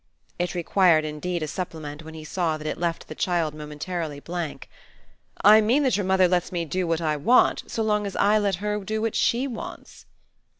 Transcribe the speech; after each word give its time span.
It 0.39 0.55
required 0.55 1.05
indeed 1.05 1.43
a 1.43 1.47
supplement 1.47 2.01
when 2.01 2.15
he 2.15 2.23
saw 2.23 2.57
that 2.57 2.65
it 2.65 2.79
left 2.79 3.07
the 3.07 3.13
child 3.13 3.53
momentarily 3.53 4.19
blank. 4.19 4.67
"I 5.43 5.61
mean 5.61 5.83
that 5.83 5.95
your 5.95 6.07
mother 6.07 6.27
lets 6.27 6.51
me 6.51 6.65
do 6.65 6.87
what 6.87 7.01
I 7.01 7.15
want 7.17 7.63
so 7.69 7.83
long 7.83 8.07
as 8.07 8.15
I 8.15 8.39
let 8.39 8.55
her 8.55 8.79
do 8.83 8.99
what 9.03 9.13
SHE 9.13 9.45
wants." 9.49 10.07